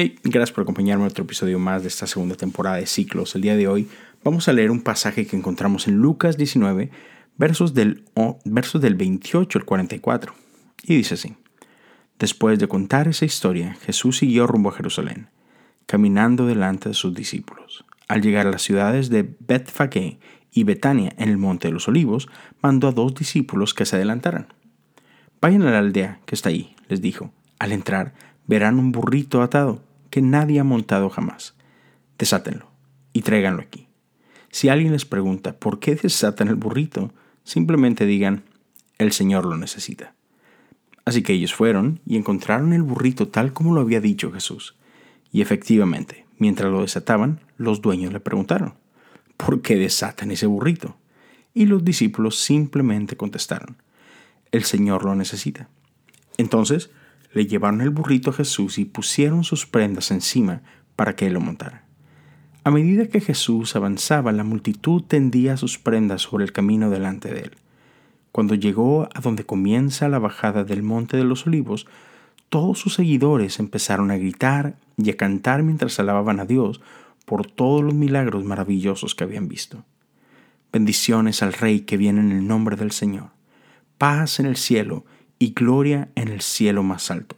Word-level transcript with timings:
Hey, 0.00 0.14
gracias 0.22 0.52
por 0.52 0.62
acompañarme 0.62 1.02
en 1.02 1.10
otro 1.10 1.24
episodio 1.24 1.58
más 1.58 1.82
de 1.82 1.88
esta 1.88 2.06
segunda 2.06 2.36
temporada 2.36 2.76
de 2.76 2.86
Ciclos. 2.86 3.34
El 3.34 3.42
día 3.42 3.56
de 3.56 3.66
hoy 3.66 3.88
vamos 4.22 4.46
a 4.46 4.52
leer 4.52 4.70
un 4.70 4.80
pasaje 4.80 5.26
que 5.26 5.36
encontramos 5.36 5.88
en 5.88 5.96
Lucas 5.96 6.36
19, 6.36 6.92
versos 7.36 7.74
del, 7.74 8.04
versos 8.44 8.80
del 8.80 8.94
28 8.94 9.58
al 9.58 9.64
44. 9.64 10.34
Y 10.84 10.94
dice 10.94 11.14
así. 11.14 11.34
Después 12.16 12.60
de 12.60 12.68
contar 12.68 13.08
esa 13.08 13.24
historia, 13.24 13.76
Jesús 13.84 14.18
siguió 14.18 14.46
rumbo 14.46 14.68
a 14.68 14.74
Jerusalén, 14.74 15.30
caminando 15.86 16.46
delante 16.46 16.90
de 16.90 16.94
sus 16.94 17.12
discípulos. 17.12 17.84
Al 18.06 18.22
llegar 18.22 18.46
a 18.46 18.52
las 18.52 18.62
ciudades 18.62 19.10
de 19.10 19.28
Betfagé 19.40 20.20
y 20.52 20.62
Betania 20.62 21.12
en 21.18 21.28
el 21.28 21.38
Monte 21.38 21.66
de 21.66 21.74
los 21.74 21.88
Olivos, 21.88 22.28
mandó 22.62 22.86
a 22.86 22.92
dos 22.92 23.16
discípulos 23.16 23.74
que 23.74 23.84
se 23.84 23.96
adelantaran. 23.96 24.46
Vayan 25.40 25.62
a 25.62 25.72
la 25.72 25.80
aldea 25.80 26.20
que 26.24 26.36
está 26.36 26.50
ahí, 26.50 26.76
les 26.86 27.02
dijo. 27.02 27.32
Al 27.58 27.72
entrar, 27.72 28.14
verán 28.46 28.78
un 28.78 28.92
burrito 28.92 29.42
atado 29.42 29.87
que 30.10 30.22
nadie 30.22 30.60
ha 30.60 30.64
montado 30.64 31.10
jamás. 31.10 31.54
Desátenlo 32.18 32.70
y 33.12 33.22
tráiganlo 33.22 33.62
aquí. 33.62 33.88
Si 34.50 34.68
alguien 34.68 34.92
les 34.92 35.04
pregunta 35.04 35.58
por 35.58 35.78
qué 35.78 35.94
desatan 35.94 36.48
el 36.48 36.54
burrito, 36.54 37.12
simplemente 37.44 38.06
digan, 38.06 38.44
el 38.98 39.12
Señor 39.12 39.44
lo 39.44 39.56
necesita. 39.56 40.14
Así 41.04 41.22
que 41.22 41.32
ellos 41.32 41.54
fueron 41.54 42.00
y 42.04 42.16
encontraron 42.16 42.72
el 42.72 42.82
burrito 42.82 43.28
tal 43.28 43.52
como 43.52 43.74
lo 43.74 43.80
había 43.80 44.00
dicho 44.00 44.32
Jesús. 44.32 44.76
Y 45.32 45.40
efectivamente, 45.40 46.26
mientras 46.38 46.70
lo 46.70 46.82
desataban, 46.82 47.40
los 47.56 47.80
dueños 47.80 48.12
le 48.12 48.20
preguntaron, 48.20 48.74
¿por 49.36 49.62
qué 49.62 49.76
desatan 49.76 50.30
ese 50.30 50.46
burrito? 50.46 50.96
Y 51.54 51.66
los 51.66 51.84
discípulos 51.84 52.38
simplemente 52.38 53.16
contestaron, 53.16 53.76
el 54.52 54.64
Señor 54.64 55.04
lo 55.04 55.14
necesita. 55.14 55.68
Entonces 56.36 56.90
le 57.32 57.46
llevaron 57.46 57.80
el 57.80 57.90
burrito 57.90 58.30
a 58.30 58.34
Jesús 58.34 58.78
y 58.78 58.84
pusieron 58.84 59.44
sus 59.44 59.66
prendas 59.66 60.10
encima 60.10 60.62
para 60.96 61.14
que 61.14 61.26
él 61.26 61.34
lo 61.34 61.40
montara. 61.40 61.84
A 62.64 62.70
medida 62.70 63.06
que 63.06 63.20
Jesús 63.20 63.76
avanzaba, 63.76 64.32
la 64.32 64.44
multitud 64.44 65.02
tendía 65.02 65.56
sus 65.56 65.78
prendas 65.78 66.22
sobre 66.22 66.44
el 66.44 66.52
camino 66.52 66.90
delante 66.90 67.32
de 67.32 67.40
él. 67.40 67.52
Cuando 68.32 68.54
llegó 68.54 69.08
a 69.14 69.20
donde 69.20 69.44
comienza 69.44 70.08
la 70.08 70.18
bajada 70.18 70.64
del 70.64 70.82
Monte 70.82 71.16
de 71.16 71.24
los 71.24 71.46
Olivos, 71.46 71.86
todos 72.48 72.78
sus 72.78 72.94
seguidores 72.94 73.58
empezaron 73.58 74.10
a 74.10 74.16
gritar 74.16 74.76
y 74.96 75.10
a 75.10 75.16
cantar 75.16 75.62
mientras 75.62 75.98
alababan 75.98 76.40
a 76.40 76.44
Dios 76.44 76.80
por 77.24 77.46
todos 77.46 77.82
los 77.82 77.94
milagros 77.94 78.44
maravillosos 78.44 79.14
que 79.14 79.24
habían 79.24 79.48
visto. 79.48 79.84
Bendiciones 80.72 81.42
al 81.42 81.52
Rey 81.52 81.80
que 81.80 81.96
viene 81.96 82.20
en 82.20 82.32
el 82.32 82.46
nombre 82.46 82.76
del 82.76 82.90
Señor. 82.90 83.30
Paz 83.96 84.40
en 84.40 84.46
el 84.46 84.56
cielo 84.56 85.04
y 85.38 85.52
gloria 85.52 86.10
en 86.14 86.28
el 86.28 86.40
cielo 86.40 86.82
más 86.82 87.10
alto. 87.10 87.36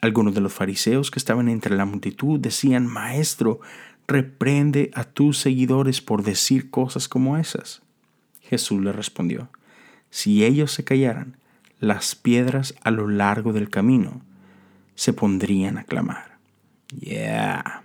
Algunos 0.00 0.34
de 0.34 0.40
los 0.40 0.52
fariseos 0.52 1.10
que 1.10 1.18
estaban 1.18 1.48
entre 1.48 1.76
la 1.76 1.84
multitud 1.84 2.38
decían, 2.38 2.86
Maestro, 2.86 3.60
reprende 4.06 4.90
a 4.94 5.04
tus 5.04 5.38
seguidores 5.38 6.00
por 6.00 6.22
decir 6.22 6.70
cosas 6.70 7.08
como 7.08 7.36
esas. 7.36 7.82
Jesús 8.40 8.82
le 8.82 8.92
respondió, 8.92 9.50
Si 10.10 10.44
ellos 10.44 10.72
se 10.72 10.84
callaran, 10.84 11.36
las 11.80 12.14
piedras 12.14 12.74
a 12.82 12.90
lo 12.90 13.08
largo 13.08 13.52
del 13.52 13.70
camino 13.70 14.22
se 14.94 15.12
pondrían 15.12 15.78
a 15.78 15.84
clamar. 15.84 16.38
Yeah. 16.98 17.84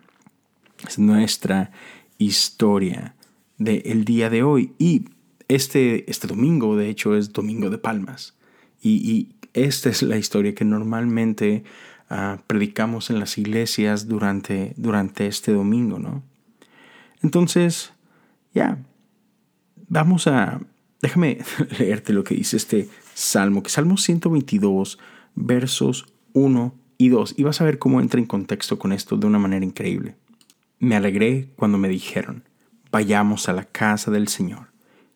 Es 0.87 0.97
nuestra 0.97 1.71
historia 2.17 3.15
del 3.57 4.05
día 4.05 4.29
de 4.29 4.43
hoy. 4.43 4.73
Y 4.79 5.05
este, 5.47 6.09
este 6.09 6.27
domingo, 6.27 6.75
de 6.75 6.89
hecho, 6.89 7.15
es 7.15 7.33
Domingo 7.33 7.69
de 7.69 7.77
Palmas. 7.77 8.35
Y, 8.83 9.29
esta 9.53 9.89
es 9.89 10.01
la 10.01 10.17
historia 10.17 10.55
que 10.55 10.65
normalmente 10.65 11.63
ah, 12.09 12.39
predicamos 12.47 13.11
en 13.11 13.19
las 13.19 13.37
iglesias 13.37 14.07
durante, 14.07 14.73
durante 14.77 15.27
este 15.27 15.53
domingo, 15.53 15.99
¿no? 15.99 16.23
Entonces, 17.21 17.93
ya, 18.53 18.79
vamos 19.87 20.27
a... 20.27 20.59
Déjame 21.03 21.37
leerte 21.79 22.13
lo 22.13 22.23
que 22.23 22.33
dice 22.33 22.57
este 22.57 22.89
salmo, 23.13 23.61
que 23.61 23.69
Salmo 23.69 23.97
122, 23.97 24.97
versos 25.35 26.07
1 26.33 26.73
y 26.97 27.09
2, 27.09 27.35
y 27.37 27.43
vas 27.43 27.61
a 27.61 27.65
ver 27.65 27.77
cómo 27.77 28.01
entra 28.01 28.19
en 28.19 28.25
contexto 28.25 28.79
con 28.79 28.91
esto 28.91 29.17
de 29.17 29.27
una 29.27 29.39
manera 29.39 29.63
increíble. 29.63 30.15
Me 30.79 30.95
alegré 30.95 31.49
cuando 31.55 31.77
me 31.77 31.89
dijeron, 31.89 32.43
vayamos 32.91 33.49
a 33.49 33.53
la 33.53 33.65
casa 33.65 34.09
del 34.11 34.27
Señor. 34.27 34.67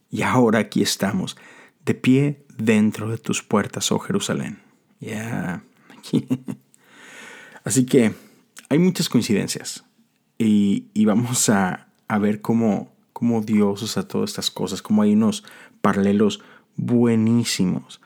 Y 0.09 0.21
ahora 0.21 0.59
aquí 0.59 0.81
estamos, 0.81 1.37
de 1.85 1.93
pie 1.93 2.45
dentro 2.57 3.09
de 3.09 3.17
tus 3.17 3.43
puertas, 3.43 3.91
oh 3.91 3.99
Jerusalén. 3.99 4.59
Así 7.63 7.85
que 7.85 8.13
hay 8.69 8.79
muchas 8.79 9.09
coincidencias 9.09 9.83
y, 10.37 11.05
vamos 11.05 11.49
a, 11.49 11.87
ver 12.19 12.41
cómo, 12.41 12.91
cómo 13.13 13.41
Dios 13.41 13.81
usa 13.81 14.07
todas 14.07 14.31
estas 14.31 14.51
cosas, 14.51 14.81
cómo 14.81 15.01
hay 15.01 15.13
unos 15.13 15.43
paralelos 15.81 16.41
buenísimos. 16.75 18.01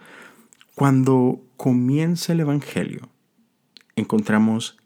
Cuando 0.76 1.42
comienza 1.58 2.34
el 2.34 2.42
Evangelio, 2.42 3.10
encontramos 3.96 4.78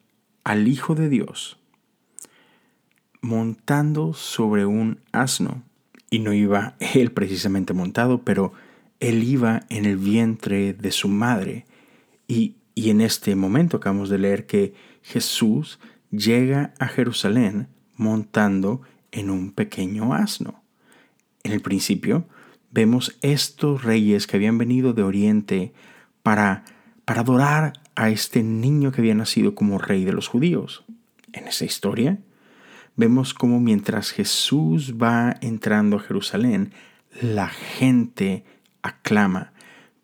al 0.43 0.67
Hijo 0.67 0.95
de 0.95 1.09
Dios 1.09 1.57
montando 3.25 4.13
sobre 4.13 4.65
un 4.65 4.99
asno. 5.11 5.63
Y 6.09 6.19
no 6.19 6.31
iba 6.31 6.75
él 6.79 7.11
precisamente 7.11 7.73
montado, 7.73 8.21
pero 8.21 8.53
él 8.99 9.23
iba 9.23 9.63
en 9.69 9.85
el 9.85 9.97
vientre 9.97 10.73
de 10.73 10.91
su 10.91 11.07
madre. 11.07 11.65
Y, 12.27 12.55
y 12.73 12.89
en 12.89 13.01
este 13.01 13.35
momento 13.35 13.77
acabamos 13.77 14.09
de 14.09 14.17
leer 14.17 14.45
que 14.45 14.73
Jesús 15.01 15.79
llega 16.11 16.73
a 16.79 16.87
Jerusalén 16.87 17.67
montando 17.95 18.81
en 19.11 19.29
un 19.29 19.51
pequeño 19.51 20.13
asno. 20.13 20.63
En 21.43 21.51
el 21.51 21.61
principio 21.61 22.27
vemos 22.71 23.17
estos 23.21 23.83
reyes 23.83 24.27
que 24.27 24.37
habían 24.37 24.57
venido 24.57 24.93
de 24.93 25.03
Oriente 25.03 25.73
para, 26.23 26.65
para 27.05 27.21
adorar 27.21 27.73
a 27.95 28.09
este 28.09 28.43
niño 28.43 28.91
que 28.91 29.01
había 29.01 29.15
nacido 29.15 29.55
como 29.55 29.77
rey 29.77 30.03
de 30.03 30.11
los 30.11 30.27
judíos. 30.27 30.83
En 31.31 31.47
esa 31.47 31.65
historia 31.65 32.19
vemos 32.95 33.33
como 33.33 33.59
mientras 33.59 34.11
Jesús 34.11 34.95
va 35.01 35.35
entrando 35.41 35.97
a 35.97 36.01
Jerusalén, 36.01 36.73
la 37.21 37.47
gente 37.47 38.43
aclama, 38.85 39.53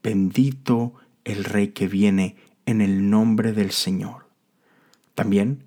bendito 0.03 0.94
el 1.24 1.44
Rey 1.44 1.69
que 1.69 1.88
viene 1.88 2.36
en 2.66 2.81
el 2.81 3.09
nombre 3.09 3.53
del 3.53 3.72
Señor. 3.72 4.28
También, 5.14 5.64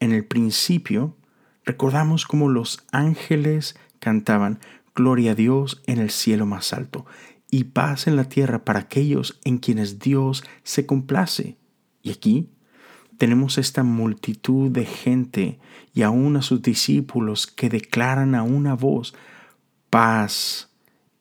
en 0.00 0.12
el 0.12 0.24
principio, 0.24 1.16
recordamos 1.64 2.26
cómo 2.26 2.48
los 2.48 2.84
ángeles 2.92 3.76
cantaban, 3.98 4.60
Gloria 4.94 5.30
a 5.30 5.34
Dios 5.36 5.80
en 5.86 6.00
el 6.00 6.10
cielo 6.10 6.44
más 6.44 6.72
alto 6.72 7.06
y 7.50 7.64
paz 7.64 8.08
en 8.08 8.16
la 8.16 8.24
tierra 8.24 8.64
para 8.64 8.80
aquellos 8.80 9.38
en 9.44 9.58
quienes 9.58 10.00
Dios 10.00 10.42
se 10.64 10.86
complace. 10.86 11.56
Y 12.02 12.10
aquí 12.10 12.50
tenemos 13.16 13.58
esta 13.58 13.84
multitud 13.84 14.72
de 14.72 14.84
gente 14.84 15.60
y 15.94 16.02
aún 16.02 16.36
a 16.36 16.42
sus 16.42 16.62
discípulos 16.62 17.46
que 17.46 17.68
declaran 17.68 18.34
a 18.34 18.42
una 18.42 18.74
voz 18.74 19.14
paz 19.88 20.70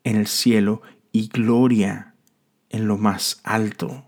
en 0.04 0.16
el 0.16 0.26
cielo 0.26 0.82
y 1.18 1.30
gloria 1.30 2.14
en 2.70 2.88
lo 2.88 2.96
más 2.96 3.42
alto. 3.44 4.06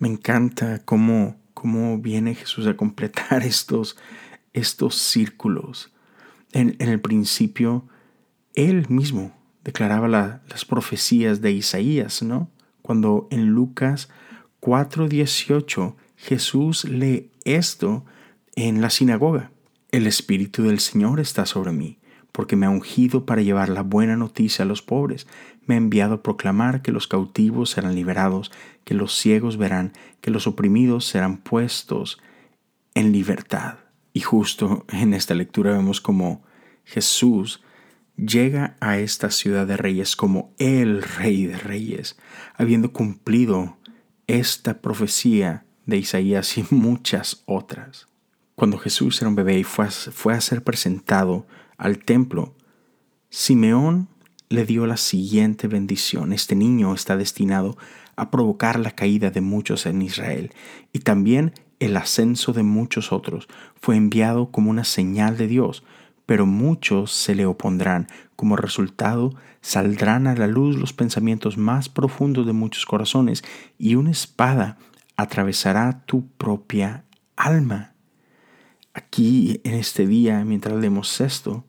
Me 0.00 0.08
encanta 0.08 0.80
cómo, 0.84 1.36
cómo 1.54 1.98
viene 1.98 2.34
Jesús 2.34 2.66
a 2.66 2.76
completar 2.76 3.42
estos, 3.44 3.96
estos 4.52 4.96
círculos. 4.96 5.92
En, 6.52 6.74
el 6.80 7.00
principio, 7.00 7.86
Él 8.54 8.86
mismo 8.88 9.32
declaraba 9.62 10.08
las 10.08 10.64
profecías 10.64 11.40
de 11.40 11.52
Isaías, 11.52 12.20
¿no? 12.22 12.50
Cuando 12.82 13.28
en 13.30 13.46
Lucas 13.46 14.08
4:18 14.60 15.94
Jesús 16.16 16.84
lee 16.84 17.30
esto 17.44 18.04
en 18.56 18.80
la 18.80 18.90
sinagoga. 18.90 19.52
El 19.92 20.08
Espíritu 20.08 20.64
del 20.64 20.80
Señor 20.80 21.20
está 21.20 21.46
sobre 21.46 21.70
mí 21.70 22.00
porque 22.32 22.56
me 22.56 22.66
ha 22.66 22.70
ungido 22.70 23.26
para 23.26 23.42
llevar 23.42 23.68
la 23.68 23.82
buena 23.82 24.16
noticia 24.16 24.64
a 24.64 24.68
los 24.68 24.82
pobres, 24.82 25.26
me 25.66 25.74
ha 25.74 25.78
enviado 25.78 26.14
a 26.14 26.22
proclamar 26.22 26.82
que 26.82 26.92
los 26.92 27.06
cautivos 27.06 27.70
serán 27.70 27.94
liberados, 27.94 28.50
que 28.84 28.94
los 28.94 29.14
ciegos 29.14 29.56
verán, 29.56 29.92
que 30.20 30.30
los 30.30 30.46
oprimidos 30.46 31.06
serán 31.06 31.38
puestos 31.38 32.20
en 32.94 33.12
libertad. 33.12 33.78
Y 34.12 34.20
justo 34.20 34.84
en 34.88 35.14
esta 35.14 35.34
lectura 35.34 35.72
vemos 35.72 36.00
como 36.00 36.42
Jesús 36.84 37.62
llega 38.16 38.76
a 38.80 38.98
esta 38.98 39.30
ciudad 39.30 39.66
de 39.66 39.76
reyes 39.76 40.16
como 40.16 40.52
el 40.58 41.02
rey 41.02 41.46
de 41.46 41.56
reyes, 41.56 42.18
habiendo 42.54 42.92
cumplido 42.92 43.78
esta 44.26 44.80
profecía 44.80 45.64
de 45.86 45.98
Isaías 45.98 46.58
y 46.58 46.64
muchas 46.70 47.42
otras. 47.46 48.06
Cuando 48.54 48.78
Jesús 48.78 49.20
era 49.20 49.28
un 49.28 49.36
bebé 49.36 49.58
y 49.58 49.64
fue 49.64 49.90
fue 49.90 50.34
a 50.34 50.40
ser 50.40 50.62
presentado 50.62 51.46
al 51.80 51.98
templo, 51.98 52.54
Simeón 53.30 54.08
le 54.50 54.66
dio 54.66 54.86
la 54.86 54.98
siguiente 54.98 55.66
bendición. 55.66 56.34
Este 56.34 56.54
niño 56.54 56.92
está 56.92 57.16
destinado 57.16 57.78
a 58.16 58.30
provocar 58.30 58.78
la 58.78 58.90
caída 58.90 59.30
de 59.30 59.40
muchos 59.40 59.86
en 59.86 60.02
Israel 60.02 60.52
y 60.92 60.98
también 60.98 61.54
el 61.78 61.96
ascenso 61.96 62.52
de 62.52 62.62
muchos 62.64 63.12
otros 63.12 63.48
fue 63.80 63.96
enviado 63.96 64.50
como 64.50 64.70
una 64.70 64.84
señal 64.84 65.38
de 65.38 65.46
Dios, 65.46 65.82
pero 66.26 66.44
muchos 66.44 67.12
se 67.12 67.34
le 67.34 67.46
opondrán. 67.46 68.08
Como 68.36 68.56
resultado, 68.56 69.34
saldrán 69.62 70.26
a 70.26 70.34
la 70.34 70.48
luz 70.48 70.76
los 70.76 70.92
pensamientos 70.92 71.56
más 71.56 71.88
profundos 71.88 72.44
de 72.44 72.52
muchos 72.52 72.84
corazones 72.84 73.42
y 73.78 73.94
una 73.94 74.10
espada 74.10 74.76
atravesará 75.16 76.02
tu 76.04 76.26
propia 76.26 77.04
alma. 77.36 77.94
Aquí, 78.92 79.62
en 79.64 79.74
este 79.74 80.06
día, 80.06 80.44
mientras 80.44 80.78
leemos 80.78 81.22
esto, 81.22 81.64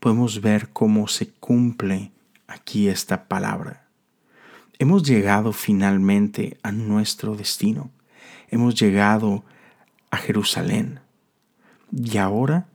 podemos 0.00 0.40
ver 0.40 0.70
cómo 0.70 1.06
se 1.08 1.30
cumple 1.30 2.10
aquí 2.46 2.88
esta 2.88 3.28
palabra. 3.28 3.86
Hemos 4.78 5.02
llegado 5.02 5.52
finalmente 5.52 6.58
a 6.62 6.72
nuestro 6.72 7.36
destino. 7.36 7.90
Hemos 8.48 8.74
llegado 8.74 9.44
a 10.10 10.16
Jerusalén. 10.16 11.00
Y 11.92 12.16
ahora 12.16 12.66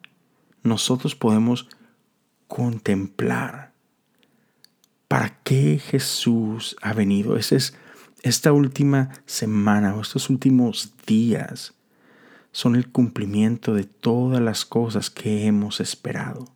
nosotros 0.63 1.15
podemos 1.15 1.67
contemplar 2.47 3.71
para 5.07 5.39
qué 5.43 5.79
Jesús 5.79 6.75
ha 6.81 6.93
venido. 6.93 7.37
Esa 7.37 7.55
es 7.55 7.75
esta 8.21 8.51
última 8.53 9.09
semana 9.25 9.95
o 9.95 10.01
estos 10.01 10.29
últimos 10.29 10.93
días 11.05 11.73
son 12.51 12.75
el 12.75 12.89
cumplimiento 12.89 13.73
de 13.73 13.83
todas 13.83 14.41
las 14.41 14.65
cosas 14.65 15.09
que 15.09 15.45
hemos 15.45 15.79
esperado. 15.79 16.55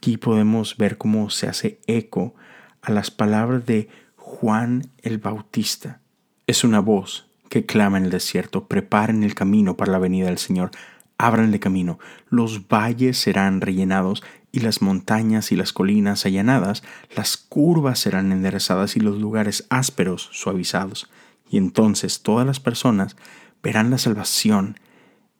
Aquí 0.00 0.16
podemos 0.16 0.78
ver 0.78 0.96
cómo 0.96 1.28
se 1.28 1.46
hace 1.46 1.78
eco 1.86 2.34
a 2.80 2.90
las 2.90 3.10
palabras 3.10 3.66
de 3.66 3.90
Juan 4.16 4.86
el 5.02 5.18
Bautista. 5.18 6.00
Es 6.46 6.64
una 6.64 6.80
voz 6.80 7.26
que 7.50 7.66
clama 7.66 7.98
en 7.98 8.04
el 8.04 8.10
desierto, 8.10 8.66
preparen 8.66 9.22
el 9.24 9.34
camino 9.34 9.76
para 9.76 9.92
la 9.92 9.98
venida 9.98 10.28
del 10.28 10.38
Señor, 10.38 10.70
abranle 11.18 11.60
camino, 11.60 11.98
los 12.30 12.66
valles 12.66 13.18
serán 13.18 13.60
rellenados 13.60 14.22
y 14.52 14.60
las 14.60 14.80
montañas 14.80 15.52
y 15.52 15.56
las 15.56 15.74
colinas 15.74 16.24
allanadas, 16.24 16.82
las 17.14 17.36
curvas 17.36 17.98
serán 17.98 18.32
enderezadas 18.32 18.96
y 18.96 19.00
los 19.00 19.18
lugares 19.18 19.66
ásperos 19.68 20.30
suavizados. 20.32 21.10
Y 21.50 21.58
entonces 21.58 22.22
todas 22.22 22.46
las 22.46 22.58
personas 22.58 23.16
verán 23.62 23.90
la 23.90 23.98
salvación 23.98 24.80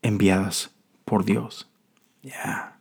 enviadas 0.03 0.73
por 1.07 1.25
Dios. 1.25 1.71
Ya. 2.23 2.80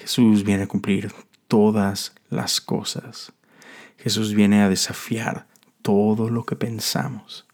Jesús 0.00 0.44
viene 0.44 0.62
a 0.62 0.66
cumplir 0.66 1.12
todas 1.46 2.14
las 2.30 2.62
cosas. 2.62 3.34
Jesús 3.98 4.32
viene 4.32 4.62
a 4.62 4.70
desafiar 4.70 5.46
todo 5.82 6.30
lo 6.30 6.46
que 6.46 6.56
pensamos. 6.56 7.46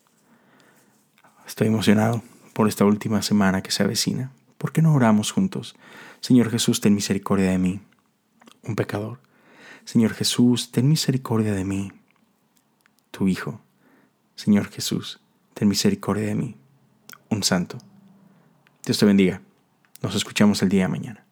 Estoy 1.45 1.67
emocionado 1.67 2.23
por 2.53 2.69
esta 2.69 2.85
última 2.85 3.21
semana 3.23 3.63
que 3.63 3.73
se 3.73 3.83
avecina. 3.83 4.31
¿Por 4.59 4.71
qué 4.71 4.81
no 4.81 4.95
oramos 4.95 5.33
juntos? 5.33 5.75
Señor 6.21 6.49
Jesús, 6.51 6.81
ten 6.81 6.95
misericordia 6.95 7.51
de 7.51 7.59
mí, 7.59 7.81
un 8.63 8.77
pecador. 8.77 9.19
Señor 9.85 10.15
Jesús, 10.15 10.71
ten 10.71 10.89
misericordia 10.89 11.53
de 11.53 11.65
mí, 11.65 11.91
tu 13.11 13.27
Hijo. 13.27 13.61
Señor 14.37 14.69
Jesús, 14.69 15.19
ten 15.53 15.67
misericordia 15.67 16.27
de 16.27 16.37
mí, 16.37 16.57
un 17.29 17.43
santo. 17.43 17.79
Dios 18.85 18.99
te 18.99 19.05
bendiga. 19.05 19.43
Nos 20.01 20.15
escuchamos 20.15 20.63
el 20.63 20.69
día 20.69 20.83
de 20.83 20.89
mañana. 20.89 21.26